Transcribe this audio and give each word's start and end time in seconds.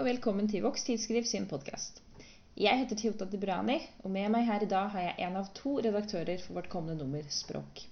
og 0.00 0.06
velkommen 0.06 0.46
til 0.48 0.62
Vox 0.64 0.86
Tidsskriv 0.86 1.26
sin 1.28 1.44
podkast. 1.44 1.98
Jeg 2.56 2.78
heter 2.80 2.96
Tilta 2.96 3.26
Dibrani, 3.28 3.74
og 4.00 4.08
med 4.14 4.30
meg 4.32 4.46
her 4.48 4.62
i 4.64 4.68
dag 4.70 4.86
har 4.94 5.02
jeg 5.02 5.26
en 5.26 5.36
av 5.36 5.50
to 5.52 5.74
redaktører 5.76 6.40
for 6.40 6.56
vårt 6.56 6.70
kommende 6.72 7.02
nummer 7.02 7.26
Språk. 7.28 7.82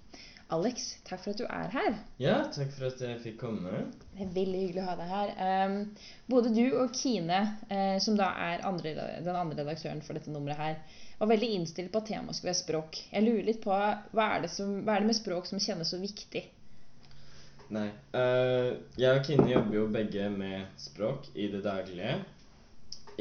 Alex, 0.56 0.86
takk 1.04 1.20
for 1.20 1.34
at 1.34 1.42
du 1.42 1.44
er 1.44 1.68
her. 1.74 1.98
Ja, 2.16 2.38
takk 2.54 2.72
for 2.72 2.88
at 2.88 3.02
jeg 3.04 3.20
fikk 3.26 3.36
komme. 3.42 3.82
Det 4.14 4.24
er 4.24 4.32
veldig 4.38 4.62
hyggelig 4.62 4.80
å 4.80 4.88
ha 4.88 4.96
deg 4.96 5.12
her. 5.12 5.34
Um, 5.68 5.76
både 6.32 6.54
du 6.56 6.64
og 6.80 6.96
Kine, 6.96 7.42
uh, 7.68 7.98
som 8.00 8.16
da 8.16 8.30
er 8.46 8.64
andre, 8.70 8.94
den 9.26 9.36
andre 9.36 9.60
redaktøren 9.60 10.00
for 10.06 10.16
dette 10.16 10.32
nummeret 10.32 10.62
her, 10.62 11.02
var 11.20 11.34
veldig 11.34 11.52
innstilt 11.58 11.92
på 11.92 12.00
at 12.00 12.08
temaet 12.14 12.40
skulle 12.40 12.54
være 12.54 12.62
språk. 12.62 13.02
Jeg 13.12 13.28
lurer 13.28 13.50
litt 13.50 13.60
på 13.66 13.74
hva 13.76 14.30
er, 14.38 14.48
som, 14.48 14.78
hva 14.86 14.96
er 14.96 15.04
det 15.04 15.12
med 15.12 15.20
språk 15.20 15.50
som 15.50 15.60
kjennes 15.60 15.92
så 15.92 16.00
viktig? 16.00 16.48
Nei. 17.68 17.88
Uh, 18.16 18.78
jeg 18.96 19.12
og 19.12 19.26
Kine 19.26 19.50
jobber 19.50 19.74
jo 19.76 19.88
begge 19.92 20.28
med 20.32 20.70
språk 20.80 21.26
i 21.36 21.50
det 21.52 21.60
daglige. 21.66 22.14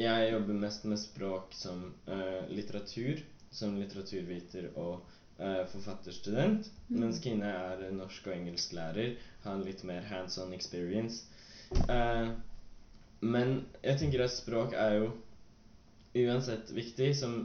Jeg 0.00 0.30
jobber 0.32 0.56
mest 0.62 0.86
med 0.88 1.00
språk 1.02 1.52
som 1.52 1.82
uh, 2.08 2.48
litteratur, 2.48 3.20
som 3.52 3.76
litteraturviter 3.76 4.70
og 4.80 5.02
uh, 5.36 5.66
forfatterstudent. 5.68 6.70
Mm. 6.88 6.96
Mens 7.02 7.20
Kine 7.20 7.50
er 7.50 7.84
norsk- 7.92 8.30
og 8.30 8.38
engelsklærer, 8.38 9.18
har 9.44 9.58
en 9.58 9.66
litt 9.68 9.84
mer 9.84 10.08
hands 10.08 10.38
on 10.40 10.56
experience. 10.56 11.26
men 13.20 13.50
jeg 13.82 13.96
tenker 14.00 14.22
at 14.24 14.32
språk 14.32 14.72
er 14.72 14.94
jo 14.96 15.10
uansett 16.16 16.70
viktig, 16.72 17.10
som 17.16 17.42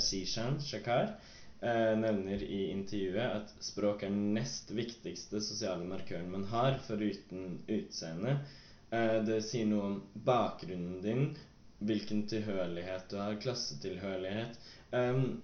Sishan 0.00 0.56
Shakar 0.64 1.12
eh, 1.62 1.92
nevner 1.98 2.42
i 2.42 2.64
intervjuet 2.70 3.38
at 3.38 3.54
språk 3.62 4.02
er 4.02 4.12
den 4.12 4.34
nest 4.36 4.70
viktigste 4.74 5.40
sosiale 5.44 5.86
markøren 5.88 6.30
man 6.32 6.44
har, 6.50 6.78
foruten 6.86 7.60
utseende. 7.66 8.38
Eh, 8.90 9.18
det 9.26 9.40
sier 9.46 9.70
noe 9.70 9.88
om 9.92 9.96
bakgrunnen 10.26 11.00
din, 11.04 11.30
hvilken 11.82 12.26
tilhørighet 12.30 13.08
du 13.10 13.16
har, 13.18 13.40
klassetilhørighet. 13.42 14.60
Um, 14.92 15.40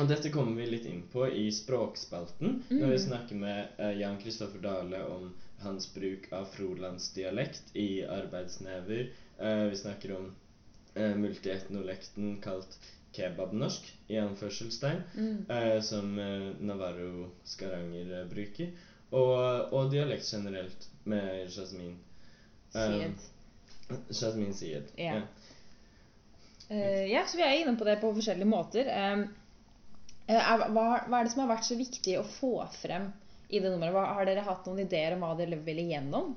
og 0.00 0.08
dette 0.08 0.30
kommer 0.32 0.56
vi 0.56 0.70
litt 0.70 0.86
inn 0.88 1.02
på 1.12 1.26
i 1.28 1.50
Språkspalten, 1.52 2.62
mm. 2.68 2.78
når 2.80 2.92
vi 2.94 3.00
snakker 3.02 3.40
med 3.42 3.80
eh, 3.82 3.98
Jan 4.00 4.16
Kristoffer 4.22 4.62
Dale 4.64 5.02
om 5.04 5.26
hans 5.60 5.90
bruk 5.94 6.30
av 6.32 6.46
frolandsdialekt 6.54 7.74
i 7.76 8.00
arbeidsnever. 8.08 9.10
Eh, 9.36 9.64
vi 9.68 9.76
snakker 9.82 10.14
om 10.16 10.30
eh, 10.94 11.12
multietnolekten 11.20 12.38
kalt 12.40 12.78
kebabnorsk, 13.12 13.90
i 14.08 14.18
anførselstegn, 14.20 15.02
mm. 15.14 15.36
eh, 15.50 15.76
som 15.84 16.18
eh, 16.18 16.48
Navarro 16.64 17.28
Skaranger 17.44 18.14
eh, 18.20 18.26
bruker. 18.30 18.72
Og, 19.12 19.72
og, 19.72 19.90
dialekt 19.92 20.24
generelt, 20.32 20.88
med 21.04 21.50
Jasmin. 21.52 21.98
Sied. 22.72 23.26
Jasmin 24.08 24.54
Sied. 24.56 24.92
Ja. 24.96 25.18
Yeah. 25.20 25.22
Uh, 26.70 27.10
ja. 27.10 27.26
så 27.28 27.36
vi 27.36 27.44
er 27.44 27.58
inne 27.60 27.76
på 27.76 27.84
det 27.84 27.98
på 28.00 28.14
forskjellige 28.16 28.48
måter. 28.48 28.88
Um, 28.88 29.26
er, 30.30 30.62
hva, 30.72 30.86
hva, 31.04 31.18
er 31.18 31.26
det 31.26 31.32
som 31.34 31.42
har 31.44 31.50
vært 31.50 31.66
så 31.68 31.76
viktig 31.76 32.14
å 32.16 32.24
få 32.38 32.54
frem 32.78 33.10
i 33.52 33.60
det 33.60 33.68
nummeret? 33.68 33.92
Hva, 33.92 34.06
har 34.16 34.28
dere 34.28 34.46
hatt 34.46 34.68
noen 34.70 34.86
ideer 34.86 35.16
om 35.16 35.26
hva 35.26 35.34
dere 35.36 35.58
vil 35.66 35.82
igjennom? 35.82 36.32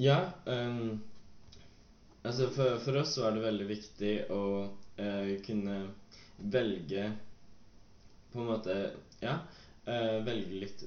Ja. 0.00 0.30
Um, 0.48 1.02
altså 2.22 2.48
for, 2.54 2.78
for, 2.86 3.02
oss 3.02 3.18
var 3.20 3.36
det 3.36 3.44
veldig 3.44 3.68
viktig 3.68 4.14
å 4.32 4.40
kunne 5.46 5.76
velge 6.36 7.12
På 8.32 8.40
en 8.40 8.46
måte 8.46 8.90
Ja. 9.20 9.38
Uh, 9.88 10.24
velge 10.24 10.60
litt 10.64 10.84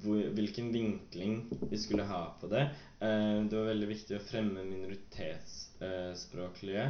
hvor, 0.00 0.16
hvilken 0.36 0.72
vinkling 0.72 1.50
vi 1.70 1.78
skulle 1.80 2.02
ha 2.08 2.36
på 2.40 2.46
det. 2.52 2.64
Uh, 3.00 3.48
det 3.48 3.56
var 3.56 3.66
veldig 3.68 3.88
viktig 3.90 4.16
å 4.16 4.24
fremme 4.24 4.64
minoritetsspråklige 4.64 6.86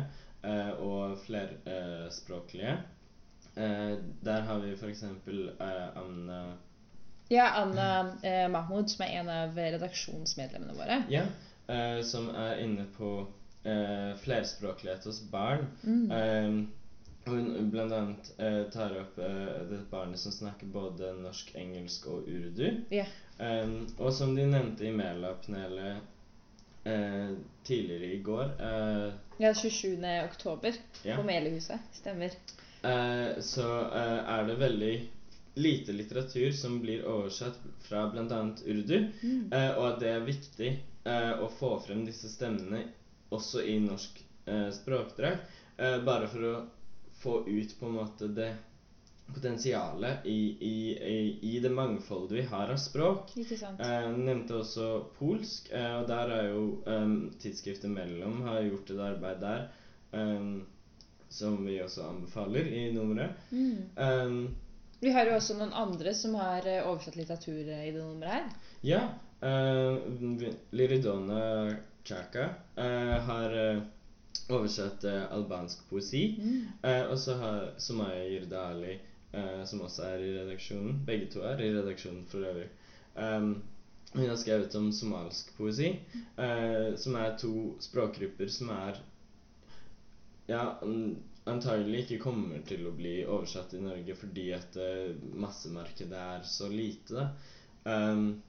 og 0.81 1.19
flerspråklige. 1.21 2.79
der 4.25 4.41
har 4.47 4.59
vi 4.63 4.71
f.eks. 4.73 5.03
Anna 5.05 6.57
Ja, 7.29 7.47
Anna 7.61 8.17
Mahmoud, 8.49 8.89
som 8.89 9.05
er 9.05 9.21
en 9.21 9.29
av 9.29 9.53
redaksjonsmedlemmene 9.59 10.73
våre. 10.79 11.05
Ja, 11.13 11.29
som 12.09 12.33
er 12.33 12.57
inne 12.65 12.89
på 12.97 13.29
eh, 13.65 14.17
flerspråklighet 14.23 15.05
hos 15.05 15.23
barn. 15.31 15.67
Mm. 15.83 16.11
Eh, 16.11 16.69
hun 17.25 17.71
bl.a. 17.71 18.15
Eh, 18.45 18.63
tar 18.73 19.01
opp 19.01 19.19
eh, 19.19 19.61
det 19.71 19.81
barnet 19.91 20.19
som 20.19 20.33
snakker 20.33 20.67
både 20.67 21.13
norsk, 21.21 21.53
engelsk 21.55 22.07
og 22.07 22.29
urdu. 22.29 22.81
Yeah. 22.91 23.09
Og 23.99 24.13
som 24.13 24.35
de 24.37 24.45
nevnte 24.45 24.85
i 24.85 24.93
Mela-panelet 24.93 26.01
eh, 26.85 27.31
tidligere 27.65 28.13
i 28.13 28.19
går 28.23 28.45
eh, 28.61 29.13
Ja, 29.39 29.55
27. 29.55 29.97
oktober 30.25 30.75
yeah. 31.05 31.17
på 31.17 31.27
Melehuset. 31.27 31.81
Stemmer. 31.93 32.37
Eh, 32.83 33.41
så 33.41 33.69
eh, 33.81 34.19
er 34.35 34.47
det 34.49 34.61
veldig 34.61 34.95
lite 35.61 35.93
litteratur 35.93 36.53
som 36.53 36.81
blir 36.81 37.05
oversatt 37.09 37.59
fra 37.85 38.07
bl.a. 38.13 38.43
urdu, 38.65 39.09
mm. 39.23 39.51
og 39.51 39.87
at 39.89 39.99
det 40.01 40.13
er 40.15 40.23
viktig 40.25 40.69
å 41.43 41.49
få 41.59 41.73
frem 41.83 42.05
disse 42.07 42.29
stemmene 42.31 42.85
også 43.31 43.63
i 43.63 43.79
norsk 43.83 44.21
eh, 44.47 44.69
språkdrakt. 44.75 45.59
Eh, 45.77 46.01
bare 46.05 46.29
for 46.29 46.49
å 46.51 46.57
få 47.21 47.37
ut 47.49 47.77
på 47.79 47.89
en 47.89 47.97
måte 48.01 48.29
det 48.35 48.53
potensialet 49.35 50.27
i, 50.27 50.57
i, 50.61 50.77
i, 50.93 51.39
i 51.57 51.61
det 51.63 51.71
mangfoldet 51.71 52.39
vi 52.39 52.47
har 52.51 52.73
av 52.73 52.81
språk. 52.83 53.35
Ikke 53.39 53.59
sant. 53.59 53.81
Eh, 53.81 54.09
nevnte 54.17 54.59
også 54.61 54.89
polsk, 55.19 55.71
eh, 55.73 55.93
og 56.01 56.09
der 56.11 56.35
er 56.37 56.49
jo 56.51 56.65
eh, 56.87 57.15
tidsskriftet 57.43 57.93
Mellom 57.93 58.43
har 58.49 58.65
gjort 58.67 58.91
et 58.91 59.05
arbeid 59.11 59.45
der 59.45 59.69
um, 60.13 60.67
som 61.31 61.61
vi 61.67 61.79
også 61.83 62.09
anbefaler 62.09 62.67
i 62.67 62.89
nummeret. 62.95 63.39
Mm. 63.51 63.79
Um, 63.97 64.41
vi 65.01 65.13
har 65.15 65.29
jo 65.29 65.37
også 65.39 65.57
noen 65.57 65.73
andre 65.73 66.13
som 66.17 66.35
har 66.37 66.67
eh, 66.69 66.83
oversatt 66.85 67.17
litteratur 67.17 67.61
i 67.63 67.65
det 67.65 68.01
nummeret 68.03 68.35
her. 68.35 68.49
Ja. 68.85 69.03
Uh, 69.43 69.97
Liridona 70.71 71.77
Chaka 72.05 72.49
uh, 72.77 72.85
har 73.25 73.75
uh, 73.75 73.83
oversatt 74.49 75.05
albansk 75.05 75.89
poesi. 75.89 76.37
Mm. 76.39 76.67
og 77.11 77.19
så 77.19 77.37
har 77.39 77.69
Sumaya 77.79 78.25
Yirdali, 78.27 78.99
som 79.65 79.81
også 79.87 80.03
er 80.09 80.23
i 80.25 80.31
redaksjonen 80.35 81.05
Begge 81.07 81.29
to 81.31 81.45
er 81.47 81.61
i 81.63 81.69
redaksjonen 81.71 82.25
for 82.27 82.43
øvrig. 82.43 82.67
Um, 83.15 83.63
hun 84.13 84.27
har 84.27 84.37
skrevet 84.37 84.75
om 84.75 84.89
somalsk 84.93 85.53
poesi, 85.57 85.93
som 86.99 87.15
er 87.15 87.37
to 87.39 87.53
språkgrupper 87.79 88.51
som 88.51 88.73
er 88.75 88.99
ja, 90.51 90.65
antagelig 91.47 92.05
ikke 92.05 92.25
kommer 92.25 92.67
til 92.67 92.89
å 92.91 92.95
bli 92.97 93.21
oversatt 93.23 93.77
i 93.79 93.85
Norge 93.85 94.19
fordi 94.19 94.49
at 94.57 94.79
massemarkedet 95.47 96.25
er 96.27 96.47
så 96.57 96.67
lite. 96.73 97.29
Um, 97.87 98.41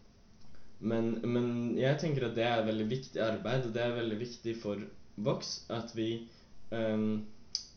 men, 0.82 1.12
men, 1.24 1.48
jeg 1.78 2.00
tenker 2.02 2.28
at 2.28 2.36
det 2.38 2.46
er 2.48 2.66
veldig 2.66 2.88
viktig 2.90 3.22
arbeid, 3.22 3.68
og 3.68 3.76
det 3.76 3.84
er 3.86 3.98
veldig 4.00 4.18
viktig 4.22 4.56
for 4.62 4.82
Vox 5.22 5.54
at 5.70 5.94
vi, 5.96 6.10
um, 6.74 7.24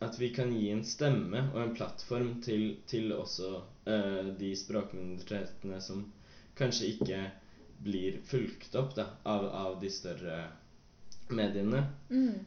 at 0.04 0.16
vi 0.20 0.30
kan 0.32 0.52
gi 0.54 0.70
en 0.72 0.84
stemme 0.88 1.42
og 1.52 1.60
en 1.62 1.74
plattform 1.76 2.38
til, 2.44 2.78
til 2.88 3.12
også 3.12 3.50
uh, 3.60 4.32
de 4.38 4.54
språkminoritetene 4.56 5.80
som 5.84 6.06
kanskje 6.56 6.94
ikke 6.94 7.22
blir 7.84 8.20
fulgt 8.24 8.76
opp 8.78 8.94
da, 8.96 9.10
av, 9.28 9.46
av 9.52 9.78
de 9.82 9.90
større 9.92 10.38
mediene. 11.28 11.84
Mm. 12.08 12.44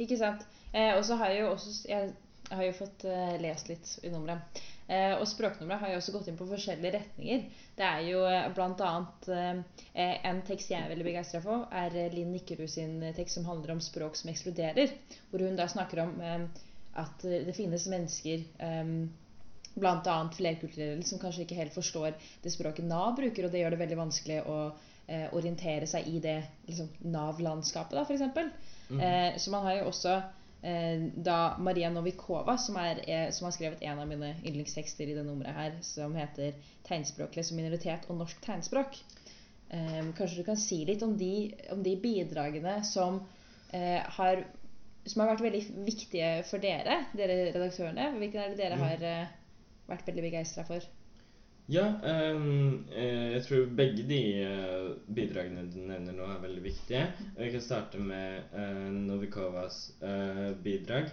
Ikke 0.00 0.16
sant. 0.16 0.46
Eh, 0.72 0.94
og 0.96 1.04
så 1.04 1.18
har 1.20 1.32
jeg 1.32 1.42
jo 1.42 1.50
også 1.52 1.72
Jeg 1.90 2.12
har 2.52 2.64
jo 2.64 2.72
fått 2.76 3.04
uh, 3.08 3.34
lest 3.40 3.68
litt 3.68 3.90
i 4.04 4.10
nummeret. 4.12 4.62
Eh, 4.90 5.14
og 5.14 5.26
språknummeret 5.30 5.80
har 5.80 5.92
jo 5.92 6.00
også 6.00 6.14
gått 6.16 6.28
inn 6.28 6.38
på 6.38 6.48
forskjellige 6.50 6.96
retninger. 6.96 7.44
Det 7.78 7.86
er 7.86 8.02
jo 8.08 8.24
eh, 8.28 8.48
bl.a. 8.54 8.90
Eh, 9.36 10.28
en 10.28 10.42
tekst 10.48 10.72
jeg 10.72 10.82
er 10.82 10.90
veldig 10.90 11.06
begeistra 11.06 11.40
for, 11.44 11.66
er 11.70 11.96
Linn 12.12 12.32
Nikkerud 12.34 12.70
sin 12.70 12.98
tekst 13.16 13.38
som 13.38 13.48
handler 13.48 13.76
om 13.76 13.82
språk 13.84 14.18
som 14.18 14.32
ekskluderer. 14.32 14.94
Hvor 15.30 15.46
hun 15.46 15.58
da 15.58 15.68
snakker 15.70 16.04
om 16.04 16.16
at 17.00 17.22
det 17.24 17.54
finnes 17.56 17.86
mennesker 17.88 18.42
bl.a. 19.72 20.16
flerkulturelle 20.36 21.06
som 21.08 21.20
kanskje 21.22 21.46
ikke 21.46 21.56
helt 21.56 21.72
forstår 21.72 22.10
det 22.42 22.52
språket 22.52 22.84
Nav 22.84 23.14
bruker, 23.16 23.46
og 23.46 23.54
det 23.54 23.62
gjør 23.62 23.72
det 23.72 23.80
veldig 23.80 24.00
vanskelig 24.02 24.42
å 24.44 24.58
orientere 25.32 25.88
seg 25.88 26.06
i 26.08 26.20
det 26.22 26.36
liksom, 26.68 26.90
Nav-landskapet, 27.12 27.96
f.eks. 28.04 28.68
Mm. 28.92 29.00
Eh, 29.00 29.38
så 29.40 29.50
man 29.50 29.66
har 29.66 29.80
jo 29.80 29.88
også 29.90 30.20
da 30.62 31.56
Maria 31.58 31.88
Novikova, 31.90 32.54
som, 32.58 32.76
er, 32.78 33.00
eh, 33.10 33.30
som, 33.34 33.48
har 33.48 33.54
skrevet 33.56 33.82
en 33.82 33.98
av 33.98 34.06
mine 34.06 34.28
yndlingstekster 34.44 35.10
i 35.10 35.16
det 35.16 35.24
nummeret 35.26 35.56
her, 35.56 35.76
som 35.82 36.14
heter 36.14 36.54
'Tegnspråklig 36.86 37.44
som 37.44 37.56
minoritet 37.58 38.06
og 38.08 38.20
norsk 38.20 38.38
tegnspråk'. 38.44 39.00
Eh, 39.70 40.12
kanskje 40.14 40.36
du 40.36 40.44
kan 40.46 40.56
si 40.56 40.84
litt 40.84 41.02
om 41.02 41.16
de, 41.18 41.52
om 41.72 41.82
de 41.82 41.96
bidragene 41.96 42.84
som, 42.84 43.22
har, 43.72 44.44
som 45.06 45.20
har 45.20 45.30
vært 45.32 45.46
veldig 45.46 45.62
viktige 45.86 46.44
for 46.44 46.60
dere, 46.60 47.06
dere 47.16 47.38
redaktørene? 47.54 48.10
Hvilke 48.18 48.38
er 48.38 48.50
det 48.52 48.58
dere 48.58 48.76
har 48.76 49.30
vært 49.88 50.06
veldig 50.06 50.26
begeistra 50.28 50.66
for? 50.68 50.84
Ja, 51.72 51.86
eh, 52.04 52.40
jeg 53.32 53.42
tror 53.46 53.70
begge 53.76 54.04
de 54.04 54.20
eh, 54.44 54.88
bidragene 55.16 55.64
du 55.72 55.78
nevner 55.80 56.12
nå, 56.12 56.26
er 56.28 56.42
veldig 56.42 56.62
viktige. 56.66 57.06
Vi 57.38 57.48
kan 57.54 57.64
starte 57.64 58.00
med 58.02 58.50
uh, 58.52 58.90
Novikovas 58.92 59.78
uh, 60.02 60.52
bidrag. 60.64 61.08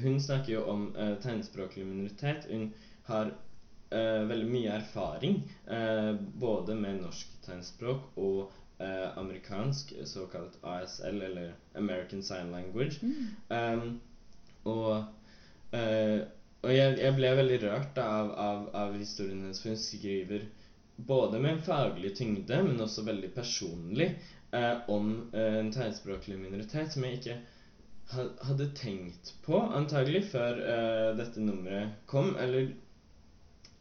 Hun 0.00 0.16
snakker 0.22 0.54
jo 0.54 0.62
om 0.72 0.86
uh, 0.96 1.18
tegnspråklig 1.20 1.84
minoritet. 1.86 2.48
Hun 2.50 2.70
har 3.10 3.34
veldig 3.86 4.46
mye 4.50 4.70
erfaring 4.74 5.36
både 6.42 6.74
med 6.74 7.04
norsk 7.04 7.36
tegnspråk 7.44 8.16
og 8.18 8.50
amerikansk, 9.20 9.92
såkalt 10.10 10.56
ASL, 10.66 11.20
eller 11.22 11.52
American 11.78 12.24
Sign 12.26 12.50
Language. 12.50 12.98
Um, 13.46 14.00
og 14.66 15.06
og 16.64 16.72
jeg, 16.72 16.96
jeg 16.98 17.14
ble 17.16 17.32
veldig 17.38 17.58
rørt 17.66 17.98
av, 18.02 18.30
av, 18.40 18.62
av 18.74 18.94
historien 18.98 19.42
hennes, 19.44 19.60
for 19.62 19.74
hun 19.74 19.80
skriver 19.80 20.46
både 20.96 21.38
med 21.42 21.52
en 21.56 21.62
faglig 21.66 22.14
tyngde, 22.16 22.62
men 22.64 22.80
også 22.80 23.04
veldig 23.06 23.30
personlig 23.34 24.08
eh, 24.56 24.78
om 24.88 25.10
eh, 25.32 25.58
en 25.60 25.70
tegnspråklig 25.74 26.38
minoritet 26.40 26.94
som 26.94 27.04
jeg 27.04 27.20
ikke 27.20 27.36
hadde 28.46 28.68
tenkt 28.78 29.32
på, 29.44 29.58
antagelig, 29.76 30.24
før 30.32 30.60
eh, 30.62 31.10
dette 31.18 31.42
nummeret 31.42 32.00
kom. 32.06 32.32
Eller 32.40 32.70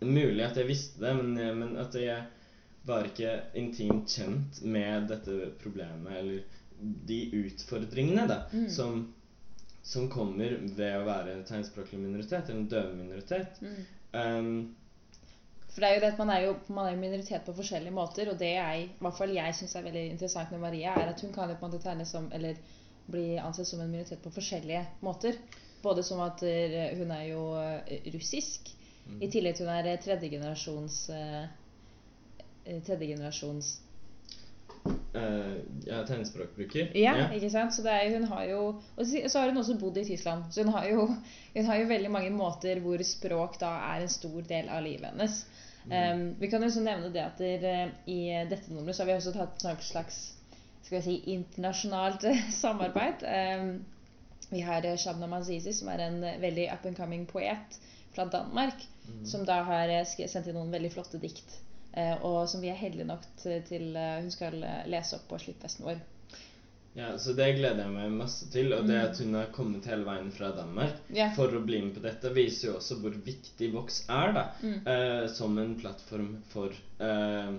mulig 0.02 0.44
at 0.46 0.58
jeg 0.60 0.70
visste 0.70 1.02
det, 1.06 1.14
men, 1.18 1.36
eh, 1.40 1.54
men 1.56 1.76
at 1.82 1.96
jeg 1.98 2.26
var 2.86 3.08
ikke 3.08 3.38
intimt 3.58 4.12
kjent 4.14 4.60
med 4.62 5.08
dette 5.10 5.52
problemet, 5.62 6.20
eller 6.20 6.44
de 7.08 7.20
utfordringene 7.46 8.28
da, 8.30 8.42
Mm. 8.52 8.68
som 8.70 8.98
som 9.86 10.08
kommer 10.10 10.56
ved 10.78 10.96
å 10.98 11.06
være 11.06 11.36
tegnspråklig 11.46 12.00
minoritet, 12.02 12.50
eller 12.50 12.64
en 12.64 12.70
døveminoritet. 12.72 13.60
Mm. 13.62 13.84
Um, 14.16 14.56
For 15.70 15.84
det 15.84 15.90
er 15.90 15.98
jo 15.98 16.04
det 16.06 16.14
at 16.14 16.22
man 16.24 16.32
er 16.34 16.46
jo, 16.46 16.54
man 16.72 16.88
er 16.88 16.96
jo 16.96 17.02
minoritet 17.04 17.46
på 17.46 17.54
forskjellige 17.58 17.94
måter, 17.94 18.32
og 18.32 18.40
det 18.40 18.54
jeg, 18.56 18.88
i 18.88 19.04
hvert 19.04 19.20
fall 19.20 19.36
jeg 19.36 19.58
syns 19.60 19.76
er 19.76 19.86
veldig 19.86 20.06
interessant 20.14 20.56
med 20.56 20.64
Maria, 20.64 20.96
er 20.96 21.12
at 21.12 21.22
hun 21.22 21.36
kan 21.36 21.52
jo 21.52 21.60
på 21.60 21.68
en 21.68 21.76
måte 21.76 21.84
tegne 21.84 22.08
som, 22.10 22.32
eller 22.34 22.58
bli 23.12 23.36
ansett 23.38 23.70
som 23.70 23.84
en 23.84 23.92
minoritet 23.92 24.24
på 24.24 24.34
forskjellige 24.34 24.86
måter. 25.06 25.38
Både 25.84 26.02
som 26.04 26.24
at 26.26 26.42
eh, 26.48 26.96
hun 26.98 27.12
er 27.14 27.28
jo 27.30 27.44
eh, 27.60 28.10
russisk, 28.16 28.74
Mm. 29.06 29.20
i 29.22 29.28
tillegg 29.30 29.58
til 29.58 29.68
hun 29.70 29.76
er 29.76 30.00
tredjegenerasjons 30.02 30.96
tredjegenerasjons 32.66 33.68
eh, 34.86 35.56
jeg 35.86 35.96
er 35.98 36.06
tegnspråkbruker. 36.10 36.92
ja. 36.96 37.16
Ja, 37.20 37.28
ikke 37.34 37.50
sant? 37.54 37.74
Så 37.76 37.84
det 37.86 37.94
er, 37.94 38.14
hun 38.18 38.28
har 38.32 38.44
jo 38.50 38.62
Og 38.96 39.06
så 39.06 39.22
så 39.28 39.40
har 39.40 39.50
hun 39.50 39.58
også 39.58 39.78
bodd 39.80 39.98
i 39.98 40.06
Tyskland. 40.06 40.44
Så 40.52 40.64
hun 40.64 40.74
har 40.74 40.88
jo, 40.90 41.08
hun 41.56 41.66
har 41.66 41.82
jo 41.82 41.88
veldig 41.88 42.12
mange 42.12 42.30
måter 42.30 42.80
hvor 42.80 43.04
språk 43.04 43.60
da 43.62 43.72
er 43.94 44.06
en 44.06 44.10
stor 44.10 44.42
del 44.42 44.70
av 44.70 44.84
livet 44.84 45.12
hennes. 45.14 45.46
Um, 45.86 46.32
vi 46.40 46.48
kan 46.50 46.64
jo 46.64 46.68
også 46.68 46.82
nevne 46.82 47.12
det 47.14 47.22
at 47.22 47.38
der, 47.62 47.92
i 48.10 48.34
dette 48.50 48.74
nummeret 48.74 48.96
så 48.96 49.04
har 49.04 49.12
vi 49.12 49.18
også 49.20 49.36
tatt 49.36 49.66
et 49.70 49.84
slags 49.86 50.16
skal 50.86 50.96
jeg 50.96 51.04
si, 51.04 51.18
internasjonalt 51.34 52.26
samarbeid. 52.62 53.26
Um, 53.26 53.86
vi 54.50 54.62
har 54.62 54.86
Shabna 54.98 55.28
Mazizi, 55.28 55.74
som 55.74 55.90
er 55.90 56.08
en 56.08 56.22
veldig 56.42 56.70
up 56.74 56.86
and 56.86 56.98
coming 56.98 57.26
poet 57.28 57.80
fra 58.16 58.26
Danmark. 58.26 58.88
Mm. 59.08 59.26
Som 59.26 59.46
da 59.46 59.62
har 59.64 59.90
eh, 59.90 60.06
sendt 60.06 60.48
inn 60.48 60.58
noen 60.58 60.74
veldig 60.74 60.92
flotte 60.94 61.22
dikt. 61.22 61.58
Eh, 61.96 62.18
og 62.26 62.50
som 62.52 62.62
vi 62.62 62.70
er 62.72 62.80
heldige 62.80 63.08
nok 63.10 63.24
til, 63.44 63.96
eh, 63.96 64.20
hun 64.22 64.32
skal 64.34 64.60
eh, 64.64 64.84
lese 64.92 65.18
opp 65.20 65.28
på 65.32 65.40
sluttfesten 65.46 65.88
vår. 65.88 66.04
Ja, 66.96 67.18
så 67.20 67.34
det 67.36 67.50
gleder 67.58 67.82
jeg 67.84 67.92
meg 67.92 68.14
masse 68.16 68.46
til. 68.54 68.72
Og 68.72 68.86
det 68.88 68.96
at 68.96 69.18
hun 69.20 69.34
har 69.36 69.50
kommet 69.56 69.88
hele 69.90 70.06
veien 70.08 70.30
fra 70.32 70.54
Danmark 70.56 71.02
yeah. 71.12 71.34
for 71.36 71.52
å 71.52 71.60
bli 71.66 71.82
med 71.84 71.98
på 71.98 72.04
dette, 72.06 72.32
viser 72.32 72.70
jo 72.70 72.78
også 72.78 72.96
hvor 73.02 73.18
viktig 73.26 73.68
Vox 73.74 74.06
er 74.08 74.32
da, 74.38 74.46
Mm. 74.62 74.78
eh, 74.88 75.26
som 75.28 75.58
en 75.60 75.74
plattform 75.82 76.30
for 76.54 76.72
eh, 77.04 77.52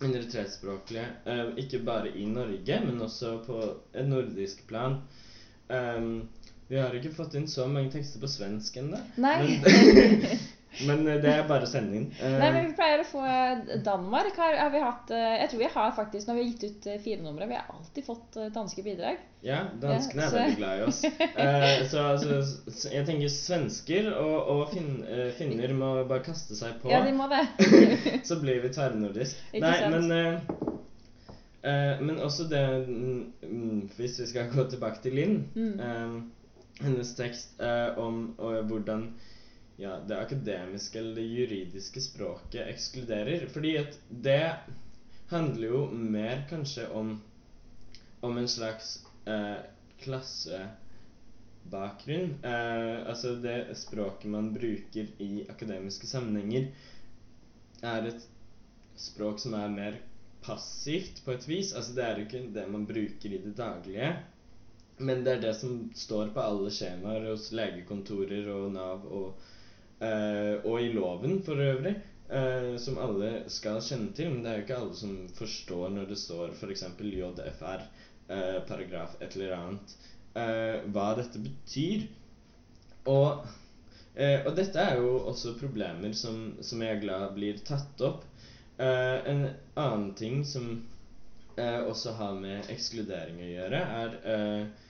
minoritetsspråklige. 0.00 1.04
Eh, 1.28 1.44
ikke 1.60 1.82
bare 1.84 2.14
i 2.16 2.24
Norge, 2.24 2.80
men 2.86 3.02
også 3.04 3.34
på 3.44 3.60
et 3.92 4.08
nordisk 4.08 4.64
plan. 4.68 5.02
Vi 6.70 6.78
har 6.78 6.94
ikke 6.96 7.12
fått 7.14 7.34
inn 7.38 7.46
så 7.50 7.66
mange 7.70 7.92
tekster 7.92 8.22
på 8.22 8.28
svensk 8.30 8.76
ennå. 8.80 8.98
Men, 9.20 9.60
men 10.86 11.06
eh, 11.08 11.18
det 11.22 11.32
er 11.32 11.48
bare. 11.48 11.66
Eh, 11.66 11.82
Nei, 12.42 12.50
men 12.52 12.68
Vi 12.68 12.76
pleier 12.78 13.02
å 13.02 13.08
få 13.08 13.24
eh, 13.26 13.74
Danmark. 13.84 14.36
Har, 14.38 14.56
har 14.60 14.70
vi 14.72 14.82
hatt, 14.84 15.10
eh, 15.14 15.34
jeg 15.42 15.50
tror 15.50 15.62
vi 15.64 15.70
har 15.74 15.92
faktisk, 15.96 16.28
Når 16.28 16.38
vi 16.38 16.44
har 16.44 16.50
gitt 16.52 16.64
ut 16.64 16.86
eh, 16.86 17.00
fire 17.02 17.24
numre, 17.24 17.48
vi 17.50 17.58
har 17.58 17.68
alltid 17.74 18.06
fått 18.06 18.38
eh, 18.38 18.50
danske 18.54 18.84
bidrag. 18.86 19.20
Ja, 19.42 19.60
danskene 19.80 20.26
er 20.26 20.26
ja, 20.26 20.32
veldig 20.36 20.56
glad 20.60 20.80
i 20.80 20.86
oss. 20.86 21.02
Eh, 21.40 21.86
så 21.88 22.02
altså, 22.12 22.40
jeg 22.92 23.06
tenker 23.08 23.32
svensker 23.32 24.10
og, 24.12 24.36
og 24.52 24.74
fin, 24.74 24.90
eh, 25.08 25.30
finner 25.38 25.72
må 25.76 25.92
bare 26.04 26.24
kaste 26.26 26.58
seg 26.58 26.76
på. 26.82 26.90
Ja, 26.92 27.00
de 27.06 27.14
må 27.16 27.28
det. 27.30 27.44
så 28.28 28.38
blir 28.42 28.60
vi 28.64 28.72
tverrnordisk. 28.74 29.40
Nei, 29.56 29.72
sant? 29.80 29.96
men 29.96 30.12
eh, 30.16 30.68
eh, 31.62 32.02
Men 32.04 32.20
også 32.20 32.46
det 32.50 32.62
mm, 32.86 33.22
mm, 33.42 33.80
Hvis 33.96 34.20
vi 34.20 34.28
skal 34.30 34.52
gå 34.52 34.68
tilbake 34.70 35.02
til 35.02 35.16
Linn. 35.18 35.40
Mm. 35.54 35.80
eh, 35.80 36.20
hennes 36.80 37.10
tekst 37.16 37.60
eh, 37.60 37.98
om 38.00 38.30
hvordan 38.38 39.10
ja, 39.80 39.96
det 40.08 40.20
akademiske 40.20 41.00
eller 41.00 41.16
det 41.16 41.26
juridiske 41.26 42.04
språket 42.04 42.68
ekskluderer. 42.68 43.48
Fordi 43.48 43.74
at 43.80 43.96
det 44.10 44.44
handler 45.32 45.66
jo 45.66 45.86
mer 45.90 46.44
kanskje 46.50 46.86
om 46.92 47.16
om 48.20 48.38
en 48.38 48.48
slags 48.48 49.06
eh, 49.24 49.56
klassebakgrunn. 49.98 52.34
Eh, 52.42 53.08
altså 53.08 53.34
det 53.34 53.76
språket 53.76 54.30
man 54.30 54.54
bruker 54.54 55.06
i 55.18 55.46
akademiske 55.48 56.06
sammenhenger, 56.06 56.68
er 57.82 58.06
et 58.10 58.28
språk 59.00 59.40
som 59.40 59.54
er 59.56 59.68
mer 59.72 59.96
passivt 60.44 61.24
på 61.24 61.32
et 61.32 61.48
vis. 61.48 61.72
Altså 61.72 61.92
det 61.96 62.04
er 62.04 62.18
jo 62.18 62.26
ikke 62.26 62.52
det 62.54 62.68
man 62.68 62.86
bruker 62.88 63.32
i 63.32 63.42
det 63.44 63.56
daglige. 63.56 64.16
Men 65.00 65.24
det 65.24 65.32
er 65.32 65.40
det 65.46 65.54
som 65.56 65.90
står 65.96 66.26
på 66.34 66.40
alle 66.44 66.70
skjemaer 66.74 67.30
hos 67.30 67.52
legekontorer 67.56 68.48
og 68.52 68.72
Nav 68.74 69.06
og, 69.08 69.28
og 70.00 70.76
i 70.80 70.92
loven 70.94 71.42
for 71.44 71.60
øvrig. 71.60 71.94
eh, 72.30 72.76
som 72.78 72.98
alle 73.02 73.30
skal 73.50 73.80
kjenne 73.82 74.12
til, 74.14 74.30
men 74.30 74.44
det 74.44 74.50
er 74.52 74.58
jo 74.60 74.64
ikke 74.66 74.76
alle 74.78 74.94
som 74.96 75.14
forstår 75.34 75.90
når 75.94 76.06
det 76.12 76.18
står 76.20 76.52
f.eks. 76.54 76.84
JFR, 77.00 77.82
eh, 78.30 78.58
paragraf 78.68 79.16
et 79.20 79.34
eller 79.36 79.56
annet, 79.56 79.94
eh, 80.38 80.76
hva 80.94 81.08
dette 81.18 81.42
betyr. 81.42 82.06
Og, 83.10 83.46
eh, 84.14 84.40
og 84.46 84.54
dette 84.56 84.78
er 84.82 85.00
jo 85.00 85.10
også 85.30 85.56
problemer 85.60 86.12
som, 86.16 86.54
som 86.62 86.82
jeg 86.84 86.96
er 86.96 87.02
glad 87.04 87.34
blir 87.36 87.58
tatt 87.66 88.00
opp. 88.06 88.24
Eh, 88.78 89.18
en 89.32 89.42
annen 89.76 90.14
ting 90.18 90.44
som 90.46 90.70
eh, 91.56 91.80
også 91.82 92.14
har 92.18 92.38
med 92.40 92.70
ekskludering 92.72 93.40
å 93.42 93.50
gjøre, 93.50 93.82
er 94.04 94.16
eh, 94.34 94.86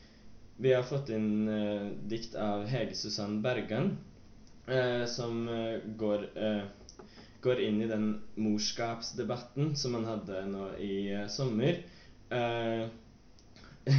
Vi 0.60 0.72
har 0.76 0.84
fått 0.84 1.08
inn 1.16 1.48
eh, 1.48 1.86
dikt 2.10 2.34
av 2.36 2.66
Hege 2.68 2.94
Susann 2.98 3.40
Bergan, 3.44 3.94
eh, 4.70 5.04
som 5.06 5.48
eh, 5.48 5.80
går, 5.96 6.26
eh, 6.34 6.62
går 7.40 7.60
inn 7.60 7.82
i 7.82 7.88
den 7.90 8.08
morskapsdebatten 8.34 9.76
som 9.76 9.92
man 9.96 10.08
hadde 10.08 10.44
nå 10.50 10.70
i 10.78 10.94
eh, 11.12 11.26
sommer. 11.26 11.82
Eh, 12.30 12.86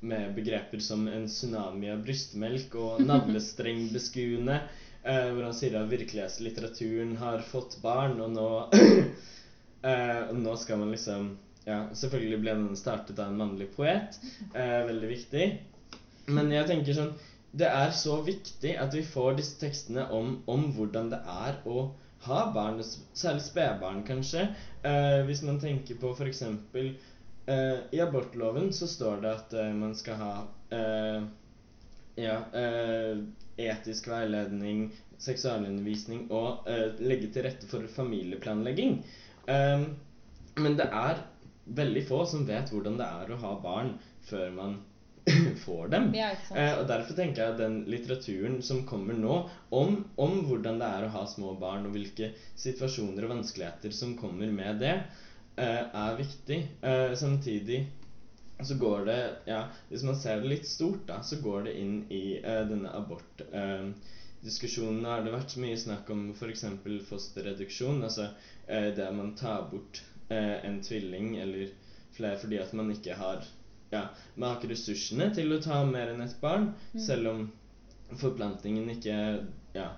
med 0.00 0.34
begreper 0.34 0.78
som 0.78 1.08
en 1.08 1.26
tsunami 1.28 1.90
av 1.90 2.02
brystmelk 2.06 2.74
og 2.74 3.04
navlestrengbeskuende. 3.06 4.62
Eh, 5.02 5.32
hvor 5.34 5.42
han 5.42 5.54
sier 5.58 5.74
at 5.74 5.88
virkelighetslitteraturen 5.90 7.16
har 7.18 7.40
fått 7.42 7.72
barn, 7.82 8.20
og 8.22 8.28
nå 8.30 8.44
Og 10.30 10.36
nå 10.38 10.52
skal 10.62 10.78
man 10.78 10.92
liksom 10.94 11.24
Ja, 11.66 11.88
selvfølgelig 11.90 12.38
ble 12.44 12.54
den 12.54 12.78
startet 12.78 13.18
av 13.18 13.32
en 13.32 13.40
mannlig 13.40 13.66
poet. 13.74 14.14
Eh, 14.54 14.84
veldig 14.86 15.08
viktig. 15.10 15.48
Men 16.30 16.54
jeg 16.54 16.68
tenker 16.70 16.94
sånn 16.94 17.10
Det 17.52 17.68
er 17.68 17.90
så 17.92 18.14
viktig 18.24 18.72
at 18.80 18.94
vi 18.96 19.02
får 19.04 19.36
disse 19.40 19.58
tekstene 19.60 20.06
om, 20.16 20.38
om 20.48 20.70
hvordan 20.76 21.10
det 21.12 21.18
er 21.28 21.58
å 21.68 21.90
ha 22.24 22.40
barn, 22.54 22.78
særlig 23.18 23.42
spedbarn, 23.44 24.04
kanskje. 24.08 24.46
Eh, 24.86 25.20
hvis 25.28 25.42
man 25.44 25.58
tenker 25.60 25.98
på 26.00 26.14
f.eks. 26.16 26.42
Eh, 26.72 27.78
I 27.92 28.00
abortloven 28.04 28.70
så 28.72 28.88
står 28.88 29.20
det 29.24 29.32
at 29.36 29.56
eh, 29.58 29.72
man 29.76 29.92
skal 29.98 30.20
ha 30.20 30.32
eh, 30.72 31.26
ja, 32.22 32.38
eh, 32.56 33.20
etisk 33.66 34.08
veiledning, 34.12 34.86
seksualundervisning 35.22 36.28
og 36.32 36.70
eh, 36.70 36.94
legge 37.02 37.28
til 37.34 37.44
rette 37.48 37.68
for 37.70 37.84
familieplanlegging. 37.98 38.96
Men 39.42 40.76
det 40.78 40.86
er 40.86 41.20
veldig 41.64 42.02
få 42.06 42.22
som 42.30 42.46
vet 42.46 42.70
hvordan 42.70 42.96
det 43.00 43.06
er 43.06 43.32
å 43.34 43.38
ha 43.42 43.52
barn 43.62 43.96
før 44.28 44.52
man 44.54 44.76
får 45.64 45.88
dem. 45.88 46.10
Ja. 46.14 46.30
Eh, 46.56 46.78
og 46.78 46.86
Derfor 46.90 47.16
tenker 47.18 47.42
jeg 47.42 47.54
at 47.54 47.60
den 47.60 47.80
litteraturen 47.90 48.60
som 48.66 48.84
kommer 48.88 49.16
nå, 49.18 49.38
om, 49.70 49.98
om 50.20 50.38
hvordan 50.48 50.80
det 50.82 50.88
er 50.88 51.06
å 51.06 51.12
ha 51.16 51.24
små 51.30 51.54
barn, 51.60 51.86
og 51.86 51.96
hvilke 51.96 52.32
situasjoner 52.58 53.26
og 53.26 53.36
vanskeligheter 53.36 53.94
som 53.94 54.16
kommer 54.18 54.50
med 54.50 54.82
det, 54.82 54.94
eh, 55.56 55.82
er 55.86 56.18
viktig. 56.18 56.62
Eh, 56.82 57.12
samtidig 57.18 57.84
så 58.62 58.76
går 58.78 59.06
det 59.08 59.20
ja, 59.48 59.64
Hvis 59.88 60.04
man 60.06 60.16
ser 60.16 60.42
det 60.42 60.50
litt 60.52 60.66
stort, 60.70 61.06
da, 61.08 61.22
så 61.22 61.40
går 61.42 61.68
det 61.68 61.78
inn 61.82 62.02
i 62.10 62.24
eh, 62.38 62.64
denne 62.68 62.94
abort... 62.96 63.46
Eh, 63.52 63.92
diskusjonene 64.42 65.06
har 65.06 65.20
det 65.22 65.30
vært 65.30 65.52
mye 65.62 65.78
snakk 65.78 66.08
om 66.10 66.22
f.eks. 66.34 66.64
fosterreduksjon. 67.06 68.02
Altså 68.02 68.24
eh, 68.66 68.88
at 68.90 69.02
man 69.14 69.36
tar 69.38 69.68
bort 69.70 70.02
eh, 70.34 70.58
en 70.66 70.80
tvilling 70.82 71.36
eller 71.38 71.70
flere 72.16 72.40
fordi 72.42 72.58
at 72.58 72.72
man 72.76 72.90
ikke 72.90 73.14
har 73.16 73.46
ja, 73.92 74.06
man 74.34 74.48
har 74.50 74.58
ikke 74.60 74.72
ressursene 74.72 75.28
til 75.36 75.52
å 75.52 75.60
ta 75.62 75.82
mer 75.88 76.12
enn 76.14 76.22
ett 76.24 76.38
barn, 76.40 76.70
Mm. 76.94 77.00
selv 77.06 77.28
om 77.32 77.42
forplantningen 78.20 78.88
ikke 78.92 79.16
ja, 79.74 79.88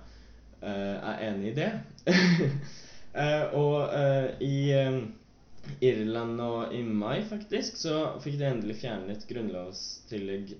eh, 0.61 0.97
er 1.11 1.23
enig 1.29 1.53
i 1.53 1.59
det. 1.61 1.71
Eh, 3.15 3.53
og 3.55 3.93
eh, 3.95 4.41
i 4.43 5.85
Irland 5.87 6.41
og 6.43 6.73
i 6.75 6.81
mai, 6.83 7.21
faktisk, 7.23 7.77
så 7.79 8.19
fikk 8.19 8.35
de 8.41 8.49
endelig 8.49 8.75
fjernet 8.81 9.23
grunnlovstillegg 9.29 10.51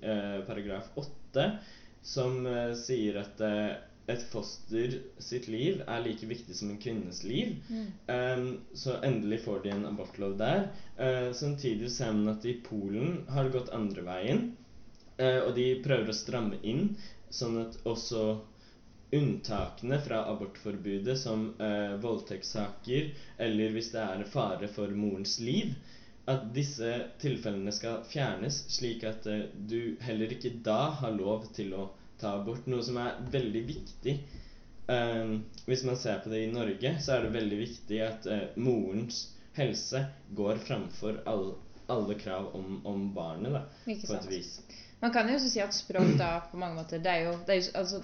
paragraf 0.48 0.88
8, 0.96 1.50
som 2.00 2.48
sier 2.80 3.20
at 3.26 3.44
et 4.08 4.24
foster 4.30 5.00
sitt 5.18 5.48
liv 5.50 5.80
er 5.88 6.04
like 6.06 6.28
viktig 6.30 6.56
som 6.56 6.70
en 6.70 6.82
kvinnes 6.82 7.24
liv. 7.26 7.56
Mm. 7.70 7.86
Um, 8.08 8.50
så 8.74 9.00
endelig 9.04 9.42
får 9.48 9.64
de 9.64 9.72
en 9.74 9.88
abortlov 9.90 10.36
der. 10.38 10.68
Uh, 11.00 11.32
samtidig 11.34 11.90
ser 11.92 12.14
man 12.14 12.36
at 12.36 12.46
i 12.46 12.60
Polen 12.68 13.24
har 13.34 13.48
det 13.48 13.56
gått 13.58 13.74
andre 13.74 14.06
veien. 14.06 14.44
Uh, 15.18 15.48
og 15.48 15.56
de 15.58 15.72
prøver 15.86 16.12
å 16.12 16.18
stramme 16.18 16.62
inn, 16.62 16.92
sånn 17.34 17.58
at 17.64 17.80
også 17.90 18.28
unntakene 19.16 19.98
fra 20.06 20.22
abortforbudet, 20.30 21.18
som 21.18 21.50
uh, 21.58 21.98
voldtektssaker 22.04 23.12
eller 23.42 23.74
hvis 23.74 23.94
det 23.96 24.06
er 24.06 24.26
fare 24.30 24.70
for 24.70 24.94
morens 24.94 25.40
liv, 25.42 25.74
at 26.30 26.50
disse 26.54 26.90
tilfellene 27.22 27.74
skal 27.74 28.02
fjernes, 28.10 28.64
slik 28.74 29.04
at 29.06 29.28
du 29.70 29.94
heller 30.02 30.32
ikke 30.34 30.56
da 30.66 30.90
har 31.02 31.14
lov 31.14 31.46
til 31.54 31.74
å 31.78 31.84
ta 32.22 32.36
abort. 32.40 32.66
Noe 32.72 32.84
som 32.86 33.00
er 33.02 33.20
veldig 33.32 33.64
viktig. 33.68 34.18
Um, 34.88 35.40
hvis 35.66 35.84
man 35.88 35.98
ser 35.98 36.20
på 36.22 36.30
det 36.30 36.44
i 36.46 36.52
Norge, 36.54 36.92
så 37.02 37.16
er 37.16 37.26
det 37.26 37.34
veldig 37.34 37.58
viktig 37.58 38.02
at 38.06 38.28
uh, 38.30 38.44
morens 38.62 39.24
helse 39.58 40.04
går 40.38 40.60
framfor 40.68 41.24
all, 41.26 41.56
alle 41.88 42.18
krav 42.20 42.52
om, 42.56 42.82
om 42.86 43.08
barnet, 43.16 43.56
da, 43.56 43.64
Ikke 43.88 44.12
på 44.12 44.18
et 44.20 44.30
vis. 44.30 44.52
Man 45.02 45.14
kan 45.14 45.30
jo 45.30 45.40
også 45.40 45.50
si 45.52 45.62
at 45.64 45.76
språk 45.76 46.16
da 46.20 46.30
på 46.52 46.58
mange 46.58 46.80
måter 46.80 47.02
Det 47.04 47.12
er 47.12 47.26
jo, 47.28 47.34
det 47.48 47.56
er 47.56 47.60
jo, 47.60 47.72
altså, 47.82 48.00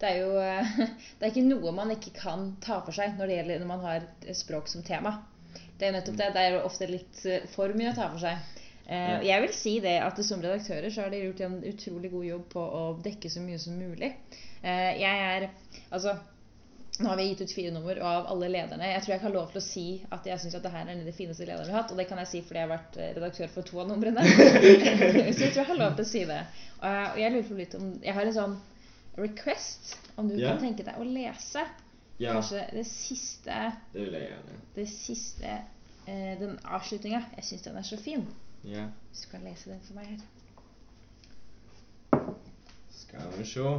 det 0.00 0.08
er, 0.10 0.16
jo 0.18 0.40
eh, 0.42 0.72
det 1.18 1.26
er 1.26 1.30
ikke 1.30 1.46
noe 1.46 1.72
man 1.76 1.92
ikke 1.94 2.12
kan 2.16 2.50
ta 2.64 2.80
for 2.84 2.96
seg 2.96 3.14
når 3.18 3.30
det 3.30 3.38
gjelder 3.38 3.62
når 3.62 3.70
man 3.70 3.86
har 3.86 4.08
språk 4.36 4.68
som 4.70 4.84
tema. 4.86 5.16
Det 5.78 5.86
er 5.86 5.92
jo 5.92 5.96
nettopp 5.98 6.18
det. 6.18 6.28
Det 6.34 6.42
er 6.42 6.56
jo 6.56 6.64
ofte 6.66 6.90
litt 6.90 7.22
eh, 7.30 7.46
for 7.54 7.74
mye 7.78 7.92
å 7.92 7.96
ta 7.96 8.10
for 8.10 8.22
seg. 8.22 8.62
Eh, 8.86 9.22
jeg 9.24 9.40
vil 9.46 9.54
si 9.56 9.78
det 9.80 9.96
at 10.04 10.18
som 10.26 10.42
redaktører 10.44 10.90
så 10.92 11.06
har 11.06 11.10
de 11.14 11.22
gjort 11.24 11.40
en 11.46 11.58
utrolig 11.64 12.10
god 12.12 12.24
jobb 12.28 12.46
på 12.52 12.60
å 12.60 12.84
dekke 13.04 13.30
så 13.32 13.40
mye 13.40 13.58
som 13.62 13.78
mulig. 13.80 14.12
Eh, 14.62 14.92
jeg 15.00 15.26
er 15.30 15.50
Altså 15.90 16.18
nå 17.00 17.08
har 17.10 17.16
vi 17.18 17.24
gitt 17.26 17.40
ut 17.42 17.52
fire 17.56 17.70
nummer, 17.74 17.98
og 17.98 18.06
av 18.06 18.26
alle 18.30 18.48
lederne 18.54 18.86
Jeg 18.86 19.00
tror 19.02 19.10
jeg 19.12 19.18
ikke 19.18 19.26
har 19.26 19.34
lov 19.34 19.48
til 19.50 19.58
å 19.58 19.64
si 19.66 19.86
at 20.14 20.26
jeg 20.30 20.38
syns 20.44 20.54
at 20.54 20.62
det 20.62 20.70
her 20.70 20.84
er 20.84 20.92
en 20.92 21.00
av 21.02 21.08
de 21.08 21.14
fineste 21.16 21.42
lederne 21.48 21.66
vi 21.66 21.72
har 21.74 21.80
hatt. 21.82 21.90
Og 21.90 21.98
det 21.98 22.06
kan 22.06 22.20
jeg 22.22 22.30
si 22.30 22.42
fordi 22.46 22.60
jeg 22.60 22.68
har 22.68 22.74
vært 22.76 22.98
eh, 23.02 23.08
redaktør 23.16 23.50
for 23.50 23.66
to 23.66 23.80
av 23.82 23.88
numrene. 23.90 24.22
så 25.34 25.42
jeg 25.42 25.50
tror 25.56 25.58
jeg 25.64 25.70
har 25.72 25.80
lov 25.80 25.96
til 25.98 26.04
å 26.06 26.10
si 26.12 26.22
det. 26.28 26.38
Og 26.84 27.18
jeg 27.18 27.34
lurer 27.34 27.48
på 27.48 27.58
litt 27.58 27.74
om 27.80 27.88
Jeg 28.04 28.14
har 28.14 28.30
en 28.30 28.36
sånn 28.38 28.54
request. 29.18 29.96
Om 30.14 30.28
du 30.30 30.36
Ja. 30.38 30.52
kan 30.52 30.62
tenke 30.68 30.86
deg 30.86 31.00
å 31.02 31.08
lese 31.08 31.64
Ja, 32.22 32.36
kanskje 32.36 32.62
det 32.70 32.84
siste 32.86 33.56
det 33.92 34.04
vil 34.04 34.14
jeg 34.14 34.28
gjerne. 34.30 34.58
Det 34.76 34.86
siste 34.92 35.56
eh, 36.06 36.38
Den 36.40 36.58
avslutninga. 36.64 37.22
Jeg 37.36 37.44
syns 37.44 37.66
den 37.66 37.76
er 37.76 37.82
så 37.82 37.98
fin. 38.00 38.26
Ja. 38.64 38.88
Hvis 39.10 39.24
du 39.24 39.30
kan 39.30 39.44
lese 39.44 39.70
den 39.70 39.82
for 39.84 39.94
meg 39.98 40.06
her. 40.14 40.20
Skal 42.90 43.38
vi 43.38 43.46
se 43.48 43.76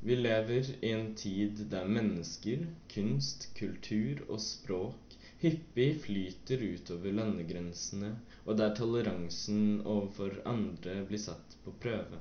Vi 0.00 0.16
lever 0.16 0.70
i 0.80 0.92
en 0.96 1.14
tid 1.14 1.58
der 1.70 1.84
mennesker, 1.84 2.64
kunst, 2.94 3.50
kultur 3.58 4.22
og 4.30 4.40
språk 4.40 5.10
hyppig 5.40 5.94
flyter 6.02 6.62
utover 6.74 7.14
landegrensene, 7.16 8.10
og 8.44 8.58
der 8.60 8.74
toleransen 8.76 9.80
overfor 9.88 10.34
andre 10.48 10.98
blir 11.08 11.22
satt 11.22 11.56
på 11.64 11.72
prøve. 11.80 12.18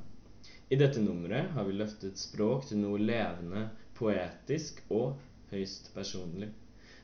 I 0.72 0.78
dette 0.80 1.02
nummeret 1.04 1.52
har 1.56 1.68
vi 1.68 1.76
løftet 1.76 2.22
språk 2.22 2.70
til 2.70 2.80
noe 2.84 3.00
levende, 3.02 3.66
poetisk 3.98 4.80
og 4.96 5.20
høyst 5.52 5.92
personlig. 5.96 6.50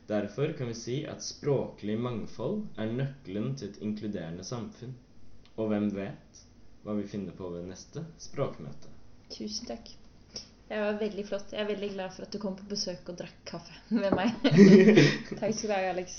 Derfor 0.07 0.53
kan 0.57 0.69
vi 0.69 0.77
si 0.77 0.95
at 1.09 1.23
språklig 1.25 1.97
mangfold 1.99 2.61
er 2.77 2.93
nøkkelen 2.93 3.55
til 3.57 3.71
et 3.71 3.81
inkluderende 3.81 4.45
samfunn. 4.45 4.93
Og 5.57 5.71
hvem 5.71 5.89
vet 5.95 6.41
hva 6.85 6.93
vi 6.99 7.07
finner 7.09 7.33
på 7.33 7.49
ved 7.55 7.65
neste 7.71 8.05
språkmøte? 8.21 8.91
Tusen 9.33 9.71
takk. 9.71 9.89
Det 10.67 10.77
var 10.81 10.99
veldig 11.01 11.25
flott. 11.25 11.53
Jeg 11.53 11.61
er 11.61 11.69
veldig 11.69 11.91
glad 11.93 12.13
for 12.13 12.25
at 12.25 12.33
du 12.33 12.41
kom 12.41 12.55
på 12.57 12.69
besøk 12.69 13.09
og 13.09 13.17
drakk 13.21 13.41
kaffe 13.49 13.81
med 13.93 14.13
meg. 14.17 14.33
takk 15.39 15.53
skal 15.53 15.69
du 15.69 15.73
ha, 15.73 15.81
Alex. 15.91 16.17